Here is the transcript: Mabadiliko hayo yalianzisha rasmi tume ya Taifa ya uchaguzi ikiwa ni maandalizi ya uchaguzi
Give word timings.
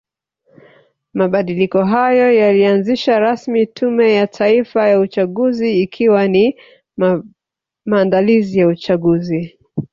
Mabadiliko 1.19 1.83
hayo 1.85 2.31
yalianzisha 2.33 3.19
rasmi 3.19 3.65
tume 3.65 4.13
ya 4.13 4.27
Taifa 4.27 4.87
ya 4.87 4.99
uchaguzi 4.99 5.81
ikiwa 5.81 6.27
ni 6.27 6.55
maandalizi 7.85 8.59
ya 8.59 8.67
uchaguzi 8.67 9.57